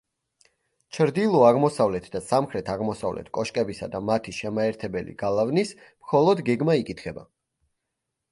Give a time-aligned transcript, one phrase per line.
[0.97, 7.27] ჩრდილო-აღმოსავლეთ და სამხრეთ-აღმოსავლეთ კოშკებისა და მათი შემაერთებელი გალავნის მხოლოდ გეგმა იკითხება.